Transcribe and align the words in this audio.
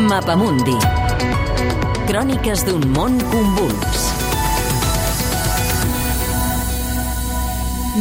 Mapamundi. 0.00 0.74
Cròniques 2.08 2.64
d'un 2.66 2.82
món 2.96 3.14
convuls. 3.30 4.00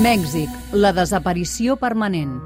Mèxic, 0.01 0.49
la 0.73 0.89
desaparició 0.97 1.75
permanent. 1.77 2.39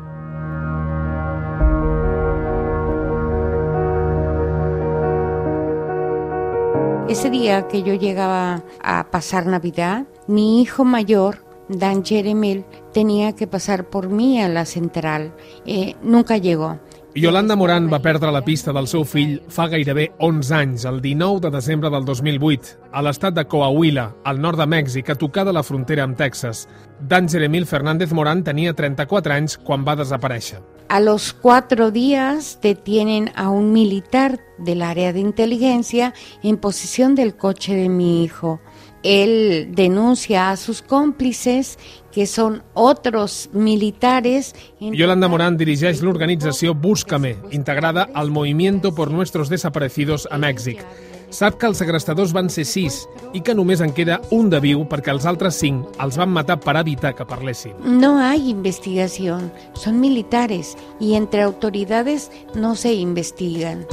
Ese 7.08 7.29
día 7.29 7.70
que 7.70 7.84
yo 7.84 7.94
llegaba 7.94 8.64
a 8.84 9.08
pasar 9.10 9.46
Navidad, 9.46 10.08
mi 10.28 10.62
hijo 10.62 10.84
mayor, 10.84 11.48
Dan 11.70 12.04
Jeremel, 12.06 12.66
tenía 12.94 13.34
que 13.34 13.48
pasar 13.48 13.90
por 13.90 14.10
mí 14.10 14.42
a 14.42 14.48
la 14.48 14.66
central. 14.66 15.34
Eh, 15.66 15.96
nunca 16.02 16.38
llegó. 16.38 16.80
Yolanda 17.18 17.55
Moran 17.55 17.88
va 17.90 17.98
perdre 17.98 18.30
la 18.30 18.44
pista 18.46 18.70
del 18.76 18.86
seu 18.86 19.02
fill 19.02 19.40
fa 19.50 19.64
gairebé 19.72 20.04
11 20.22 20.52
anys, 20.54 20.84
el 20.86 21.00
19 21.02 21.40
de 21.48 21.50
desembre 21.55 21.90
del 21.90 22.05
2008, 22.05 22.76
a 22.94 23.02
l'estat 23.02 23.34
de 23.34 23.48
Coahuila, 23.50 24.04
al 24.24 24.38
nord 24.38 24.62
de 24.62 24.68
Mèxic, 24.70 25.10
a 25.10 25.16
tocar 25.18 25.48
de 25.48 25.55
la 25.58 25.64
frontera 25.66 26.05
amb 26.05 26.14
Texas. 26.20 26.68
Dan 27.02 27.26
Jeremil 27.26 27.66
Fernández 27.66 28.14
Moran 28.14 28.44
tenia 28.46 28.76
34 28.77 29.34
anys 29.34 29.58
quan 29.58 29.82
va 29.88 29.98
desaparèixer. 29.98 30.62
A 30.90 31.00
los 31.02 31.34
cuatro 31.34 31.90
días 31.90 32.60
detienen 32.62 33.32
a 33.36 33.49
un 33.49 33.74
militar 33.74 34.38
del 34.60 34.84
área 34.84 35.12
de 35.12 35.20
inteligencia 35.20 36.13
en 36.44 36.58
posesión 36.58 37.16
del 37.16 37.36
coche 37.36 37.74
de 37.74 37.90
mi 37.90 38.24
hijo. 38.24 38.62
Él 39.04 39.70
denuncia 39.72 40.50
a 40.50 40.58
sus 40.58 40.82
cómplices, 40.82 41.78
que 42.12 42.26
son 42.26 42.64
otros 42.74 43.50
militares. 43.54 44.55
Yolanda 44.80 45.28
Morán 45.28 45.58
dirigeix 45.58 46.02
l'organització 46.02 46.74
Búscame, 46.74 47.38
integrada 47.52 48.10
al 48.14 48.32
Movimiento 48.32 48.96
por 48.96 49.12
Nuestros 49.12 49.50
Desaparecidos 49.50 50.28
a 50.32 50.38
Mèxic. 50.38 50.82
Sap 51.30 51.58
que 51.60 51.68
els 51.68 51.82
segrestadors 51.82 52.32
van 52.32 52.48
ser 52.49 52.63
sis 52.66 53.02
i 53.36 53.41
que 53.44 53.54
només 53.54 53.84
en 53.84 53.91
queda 53.91 54.21
un 54.32 54.48
de 54.49 54.62
viu 54.63 54.86
perquè 54.88 55.12
els 55.12 55.27
altres 55.27 55.60
cinc 55.60 55.99
els 56.04 56.16
van 56.18 56.32
matar 56.32 56.55
per 56.64 56.77
evitar 56.80 57.14
que 57.18 57.27
parlessin. 57.27 57.76
No 57.84 58.18
hay 58.24 58.49
investigación, 58.49 59.52
son 59.74 59.99
militares 59.99 60.77
y 61.02 61.16
entre 61.16 61.41
autoridades 61.41 62.32
no 62.55 62.76
se 62.76 62.93
investigan. 62.93 63.86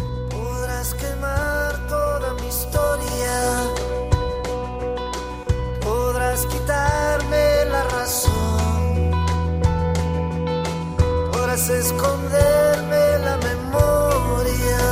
Esconderme 11.71 13.19
la 13.25 13.37
memoria, 13.39 14.83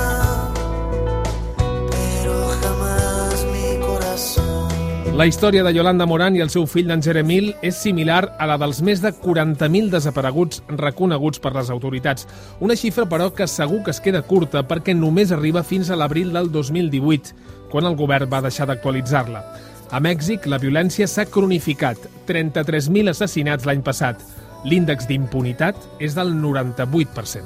pero 1.91 2.48
jamás 2.62 3.47
mi 3.53 3.81
corazón. 3.81 5.17
La 5.17 5.27
història 5.27 5.62
de 5.62 5.75
Yolanda 5.75 6.06
Moran 6.06 6.37
i 6.37 6.41
el 6.41 6.51
seu 6.51 6.64
fill 6.67 6.89
d'en 6.89 7.03
Jeremil 7.05 7.51
és 7.61 7.77
similar 7.77 8.37
a 8.41 8.47
la 8.48 8.56
dels 8.56 8.81
més 8.81 9.03
de 9.05 9.12
40.000 9.12 9.91
desapareguts 9.92 10.62
reconeguts 10.69 11.42
per 11.42 11.53
les 11.53 11.69
autoritats. 11.70 12.27
Una 12.61 12.77
xifra, 12.77 13.05
però, 13.05 13.29
que 13.34 13.47
segur 13.47 13.83
que 13.84 13.92
es 13.92 14.01
queda 14.01 14.23
curta 14.23 14.64
perquè 14.64 14.95
només 14.97 15.33
arriba 15.33 15.62
fins 15.62 15.91
a 15.91 15.98
l'abril 16.01 16.33
del 16.33 16.48
2018, 16.51 17.36
quan 17.69 17.84
el 17.84 17.98
govern 18.01 18.31
va 18.33 18.41
deixar 18.41 18.67
d'actualitzar-la. 18.70 19.45
A 19.92 20.01
Mèxic, 20.01 20.47
la 20.48 20.57
violència 20.57 21.05
s'ha 21.05 21.27
cronificat. 21.29 22.01
33.000 22.25 23.12
assassinats 23.12 23.69
l'any 23.69 23.84
passat. 23.84 24.25
L'índex 24.64 25.08
d'impunitat 25.08 25.77
és 25.98 26.14
del 26.14 26.34
98%. 26.38 27.42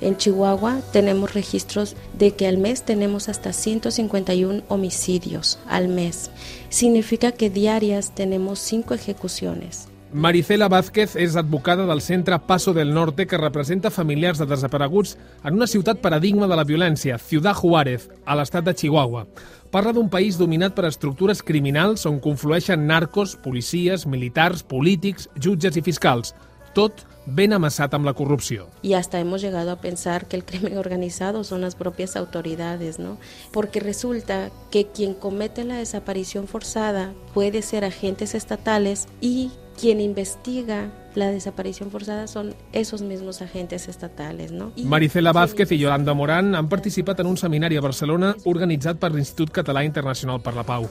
En 0.00 0.16
Chihuahua 0.16 0.78
tenemos 0.92 1.34
registros 1.34 1.96
de 2.18 2.30
que 2.32 2.46
al 2.46 2.58
mes 2.58 2.84
tenemos 2.84 3.28
hasta 3.28 3.52
151 3.52 4.62
homicidios 4.68 5.58
al 5.66 5.88
mes. 5.88 6.30
Significa 6.68 7.32
que 7.32 7.50
diarias 7.50 8.14
tenemos 8.14 8.60
5 8.60 8.94
ejecuciones. 8.94 9.88
Maricela 10.12 10.68
Vázquez 10.68 11.16
és 11.20 11.34
advocada 11.36 11.84
del 11.84 12.00
centre 12.00 12.38
Paso 12.38 12.72
del 12.72 12.94
Norte 12.94 13.26
que 13.26 13.36
representa 13.36 13.90
familiars 13.90 14.38
de 14.38 14.46
desapareguts 14.46 15.18
en 15.44 15.54
una 15.54 15.66
ciutat 15.66 16.00
paradigma 16.00 16.46
de 16.48 16.56
la 16.56 16.64
violència, 16.64 17.18
Ciudad 17.18 17.52
Juárez, 17.52 18.08
a 18.24 18.36
l'estat 18.38 18.64
de 18.64 18.74
Chihuahua. 18.74 19.26
Parla 19.70 19.92
d'un 19.92 20.08
país 20.08 20.38
dominat 20.40 20.72
per 20.72 20.86
estructures 20.88 21.42
criminals 21.44 22.06
on 22.08 22.22
conflueixen 22.24 22.86
narcos, 22.88 23.36
policies, 23.36 24.06
militars, 24.08 24.62
polítics, 24.64 25.28
jutges 25.36 25.76
i 25.76 25.84
fiscals. 25.84 26.32
Tot 26.74 27.04
ben 27.28 27.52
amassat 27.52 27.94
amb 27.94 28.06
la 28.06 28.14
corrupció. 28.14 28.68
Y 28.82 28.94
hasta 28.94 29.20
hemos 29.20 29.42
llegado 29.42 29.70
a 29.70 29.80
pensar 29.80 30.26
que 30.26 30.36
el 30.36 30.44
crimen 30.44 30.78
organizado 30.78 31.44
son 31.44 31.60
las 31.60 31.74
propias 31.74 32.16
autoridades, 32.16 32.98
¿no? 32.98 33.18
Porque 33.52 33.80
resulta 33.80 34.50
que 34.70 34.86
quien 34.86 35.14
comete 35.14 35.64
la 35.64 35.76
desaparición 35.76 36.48
forzada 36.48 37.12
puede 37.34 37.62
ser 37.62 37.84
agentes 37.84 38.34
estatales 38.34 39.08
y 39.20 39.50
quien 39.78 40.00
investiga 40.00 40.90
la 41.14 41.30
desaparición 41.30 41.90
forzada 41.90 42.26
son 42.26 42.54
esos 42.72 43.02
mismos 43.02 43.42
agentes 43.42 43.88
estatales, 43.88 44.52
¿no? 44.52 44.72
Y 44.76 44.84
Maricela 44.84 45.32
Vázquez 45.32 45.70
i 45.72 45.78
Yolanda 45.78 46.14
Morán 46.14 46.54
han 46.54 46.68
participat 46.68 47.20
en 47.20 47.26
un 47.26 47.36
seminari 47.36 47.76
a 47.76 47.80
Barcelona 47.80 48.34
organitzat 48.44 48.98
per 48.98 49.12
l'Institut 49.12 49.50
Català 49.50 49.84
Internacional 49.84 50.40
per 50.40 50.54
la 50.54 50.64
Pau. 50.64 50.88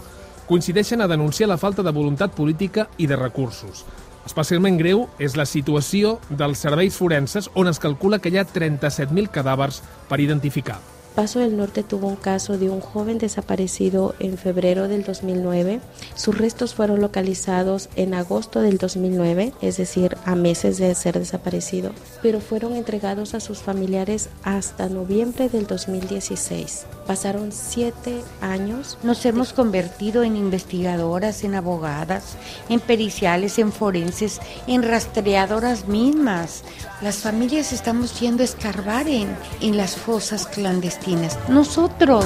Coincideixen 0.47 1.01
a 1.01 1.07
denunciar 1.07 1.49
la 1.49 1.57
falta 1.57 1.83
de 1.83 1.91
voluntat 1.91 2.31
política 2.31 2.87
i 2.97 3.07
de 3.07 3.17
recursos. 3.19 3.83
Especialment 4.27 4.75
greu 4.75 5.05
és 5.23 5.37
la 5.39 5.45
situació 5.47 6.17
dels 6.27 6.59
serveis 6.65 6.99
forenses 6.99 7.47
on 7.55 7.71
es 7.71 7.79
calcula 7.79 8.19
que 8.19 8.33
hi 8.33 8.41
ha 8.41 8.43
37.000 8.43 9.31
cadàvers 9.31 9.79
per 10.09 10.19
identificar. 10.19 10.81
Paso 11.17 11.39
del 11.39 11.57
Norte 11.57 11.81
tuvo 11.81 12.05
un 12.05 12.15
caso 12.15 12.59
de 12.59 12.69
un 12.69 12.79
joven 12.79 13.17
desaparecido 13.17 14.13
en 14.19 14.37
febrero 14.37 14.87
del 14.87 15.03
2009. 15.03 15.81
Sus 16.13 16.37
restos 16.37 16.75
fueron 16.75 17.01
localizados 17.01 17.89
en 17.95 18.13
agosto 18.13 18.61
del 18.61 18.77
2009, 18.77 19.51
es 19.63 19.77
decir, 19.77 20.15
a 20.25 20.35
meses 20.35 20.77
de 20.77 20.93
ser 20.93 21.17
desaparecido, 21.17 21.91
pero 22.21 22.39
fueron 22.39 22.75
entregados 22.75 23.33
a 23.33 23.39
sus 23.39 23.57
familiares 23.57 24.29
hasta 24.43 24.89
noviembre 24.89 25.49
del 25.49 25.65
2016. 25.65 26.85
Pasaron 27.07 27.51
siete 27.51 28.21
años. 28.39 28.99
Nos 29.01 29.25
hemos 29.25 29.53
convertido 29.53 30.21
en 30.21 30.37
investigadoras, 30.37 31.43
en 31.43 31.55
abogadas, 31.55 32.37
en 32.69 32.79
periciales, 32.79 33.57
en 33.57 33.71
forenses, 33.71 34.39
en 34.67 34.83
rastreadoras 34.83 35.87
mismas. 35.87 36.63
Las 37.01 37.17
familias 37.17 37.73
estamos 37.73 38.19
yendo 38.19 38.43
a 38.43 38.45
escarbar 38.45 39.07
en, 39.07 39.35
en 39.61 39.77
las 39.77 39.95
fosas 39.95 40.45
clandestinas. 40.45 41.06
Nosotros. 41.47 42.25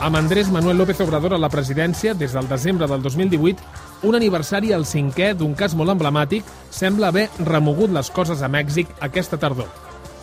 Amb 0.00 0.16
Andrés 0.16 0.48
Manuel 0.48 0.78
López 0.78 0.98
Obrador 1.00 1.34
a 1.34 1.38
la 1.38 1.50
presidència 1.52 2.14
des 2.14 2.32
del 2.32 2.48
desembre 2.48 2.88
del 2.88 3.02
2018, 3.02 3.60
un 4.08 4.16
aniversari 4.16 4.72
al 4.72 4.86
cinquè 4.88 5.34
d'un 5.36 5.52
cas 5.52 5.74
molt 5.76 5.92
emblemàtic 5.92 6.46
sembla 6.72 7.12
haver 7.12 7.28
remogut 7.44 7.92
les 7.92 8.08
coses 8.08 8.40
a 8.40 8.48
Mèxic 8.48 8.88
aquesta 9.04 9.36
tardor. 9.36 9.68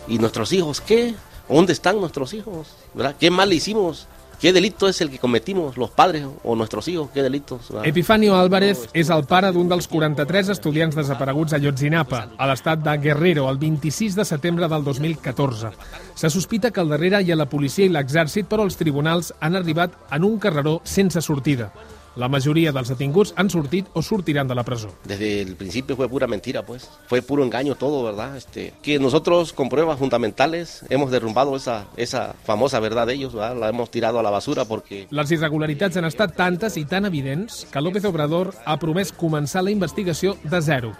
¿Y 0.08 0.18
nuestros 0.18 0.52
hijos 0.52 0.80
qué? 0.80 1.14
¿Dónde 1.48 1.74
están 1.74 2.00
nuestros 2.00 2.34
hijos? 2.34 2.74
¿Verdad? 2.92 3.14
¿Qué 3.20 3.30
mal 3.30 3.50
le 3.50 3.54
hicimos? 3.54 4.08
¿Qué 4.44 4.52
delito 4.52 4.88
es 4.88 5.00
el 5.00 5.08
que 5.08 5.18
cometimos 5.18 5.78
los 5.78 5.88
padres 5.88 6.26
o 6.42 6.54
nuestros 6.54 6.86
hijos? 6.88 7.08
¿Qué 7.14 7.22
delitos? 7.22 7.62
Epifanio 7.82 8.34
Álvarez 8.36 8.82
és 8.92 9.08
el 9.08 9.24
pare 9.24 9.48
d'un 9.56 9.70
dels 9.70 9.88
43 9.88 10.50
estudiants 10.52 10.98
desapareguts 10.98 11.56
a 11.56 11.60
Yotzinapa, 11.62 12.20
a 12.36 12.48
l'estat 12.50 12.82
de 12.84 12.92
Guerrero, 13.06 13.46
el 13.48 13.56
26 13.56 14.18
de 14.20 14.28
setembre 14.28 14.68
del 14.68 14.84
2014. 14.84 15.72
Se 16.12 16.28
sospita 16.28 16.70
que 16.70 16.84
al 16.84 16.92
darrere 16.92 17.22
hi 17.24 17.32
ha 17.32 17.40
la 17.40 17.48
policia 17.48 17.88
i 17.88 17.94
l'exèrcit, 17.96 18.44
però 18.44 18.68
els 18.68 18.76
tribunals 18.76 19.32
han 19.40 19.56
arribat 19.56 19.96
en 20.12 20.28
un 20.28 20.36
carreró 20.36 20.82
sense 20.84 21.24
sortida. 21.24 21.72
La 22.16 22.28
majoria 22.28 22.70
dels 22.70 22.92
detinguts 22.92 23.32
han 23.36 23.48
sortit 23.50 23.88
o 23.92 24.02
sortiran 24.02 24.46
de 24.46 24.54
la 24.54 24.62
presó. 24.62 24.92
Desde 25.04 25.42
el 25.42 25.56
principio 25.56 25.96
fue 25.96 26.08
pura 26.08 26.28
mentira, 26.28 26.62
pues. 26.62 26.88
Fue 27.08 27.22
puro 27.22 27.42
engaño 27.42 27.74
todo, 27.74 28.04
¿verdad? 28.04 28.36
Este, 28.36 28.72
que 28.82 29.00
nosotros 29.00 29.52
con 29.52 29.68
pruebas 29.68 29.98
fundamentales 29.98 30.84
hemos 30.90 31.10
derrumbado 31.10 31.56
esa, 31.56 31.86
esa 31.96 32.34
famosa 32.44 32.78
verdad 32.78 33.08
de 33.08 33.14
ellos, 33.14 33.34
¿verdad? 33.34 33.56
La 33.56 33.68
hemos 33.68 33.90
tirado 33.90 34.20
a 34.20 34.22
la 34.22 34.30
basura 34.30 34.64
porque 34.64 35.08
Les 35.10 35.30
irregularitats 35.34 35.98
han 35.98 36.06
estat 36.06 36.36
tantes 36.38 36.78
i 36.78 36.84
tan 36.86 37.04
evidents 37.04 37.64
que 37.70 37.82
López 37.82 38.06
Obrador 38.06 38.54
ha 38.64 38.78
promès 38.78 39.10
començar 39.10 39.64
la 39.64 39.74
investigació 39.74 40.38
de 40.44 40.62
zero. 40.62 40.94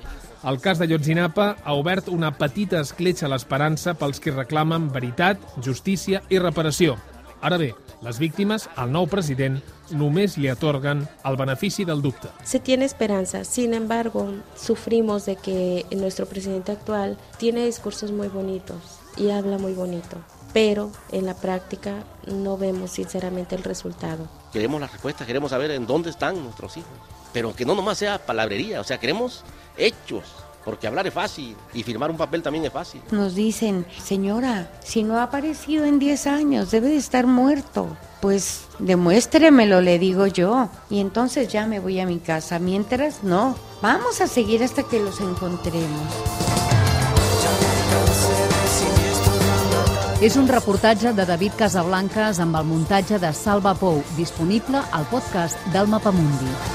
El 0.45 0.59
cas 0.61 0.79
de 0.79 0.91
Yotzinapa 0.91 1.55
ha 1.65 1.73
obert 1.79 2.11
una 2.13 2.35
petita 2.37 2.83
escletxa 2.83 3.31
a 3.31 3.33
l'esperança 3.33 3.95
pels 3.97 4.21
que 4.21 4.35
reclamen 4.35 4.91
veritat, 4.93 5.41
justícia 5.65 6.21
i 6.29 6.43
reparació. 6.43 6.99
Ara 7.41 7.57
bé, 7.59 7.75
les 8.03 8.19
víctimes, 8.19 8.69
al 8.77 8.93
nou 8.93 9.07
president, 9.11 9.59
només 9.91 10.39
li 10.41 10.49
atorguen 10.49 11.05
el 11.29 11.37
benefici 11.37 11.85
del 11.85 12.03
dubte. 12.03 12.29
Se 12.45 12.61
tiene 12.61 12.85
esperanza, 12.85 13.45
sin 13.45 13.75
embargo, 13.75 14.27
sufrimos 14.57 15.27
de 15.27 15.37
que 15.37 15.87
nuestro 15.93 16.27
presidente 16.27 16.73
actual 16.73 17.19
tiene 17.39 17.67
discursos 17.67 18.13
muy 18.13 18.29
bonitos 18.29 18.77
y 19.17 19.31
habla 19.31 19.59
muy 19.59 19.75
bonito, 19.75 20.17
pero 20.53 20.91
en 21.13 21.27
la 21.27 21.35
práctica 21.35 22.05
no 22.27 22.57
vemos 22.57 22.93
sinceramente 22.93 23.55
el 23.55 23.63
resultado. 23.63 24.29
queremos 24.53 24.81
las 24.81 24.93
respuestas, 24.93 25.27
queremos 25.27 25.51
saber 25.51 25.71
en 25.73 25.87
dónde 25.87 26.11
están 26.11 26.43
nuestros 26.43 26.77
hijos. 26.77 26.93
Pero 27.33 27.55
que 27.55 27.65
no 27.65 27.75
nomás 27.75 27.99
sea 27.99 28.25
palabrería, 28.25 28.81
o 28.81 28.85
sea, 28.85 28.99
queremos 28.99 29.45
hechos. 29.77 30.25
Porque 30.65 30.87
hablar 30.87 31.07
es 31.07 31.15
fácil 31.15 31.57
y 31.73 31.83
firmar 31.83 32.11
un 32.11 32.17
papel 32.17 32.43
también 32.43 32.65
es 32.65 32.73
fácil. 32.73 33.01
Nos 33.11 33.35
dicen, 33.35 33.87
señora, 34.03 34.71
si 34.83 35.03
no 35.03 35.19
ha 35.19 35.25
aparecido 35.25 35.85
en 35.85 35.99
10 35.99 36.27
años, 36.27 36.71
debe 36.71 36.89
de 36.89 36.97
estar 36.97 37.27
muerto. 37.27 37.97
Pues 38.21 38.65
demuéstremelo, 38.79 39.81
le 39.81 39.99
digo 39.99 40.27
yo. 40.27 40.69
Y 40.89 41.01
entonces 41.01 41.49
ya 41.49 41.67
me 41.67 41.81
voy 41.81 42.01
a 42.01 42.07
mi 42.07 42.19
casa. 42.19 42.59
Mientras, 42.59 43.23
no. 43.23 43.55
Vamos 43.83 44.21
a 44.21 44.27
seguir 44.27 44.65
hasta 44.65 44.83
que 44.83 45.01
los 45.01 45.21
encontremos. 45.21 46.09
És 50.25 50.39
un 50.41 50.47
reportatge 50.49 51.11
de 51.13 51.27
David 51.29 51.53
Casablancas 51.59 52.39
amb 52.41 52.57
el 52.57 52.65
muntatge 52.65 53.19
de 53.21 53.33
Salva 53.37 53.75
Pou, 53.77 54.01
disponible 54.17 54.81
al 54.97 55.05
podcast 55.11 55.61
del 55.75 55.91
Mapamundi. 55.93 56.74